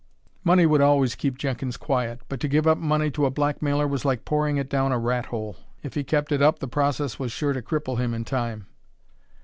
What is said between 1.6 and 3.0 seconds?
quiet, but to give up